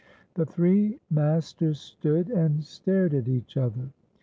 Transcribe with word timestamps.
The 0.33 0.47
three 0.47 0.99
masters 1.11 1.79
stood 1.79 2.31
and 2.31 2.63
stared 2.63 3.13
at 3.13 3.27
each 3.27 3.55
other. 3.55 3.91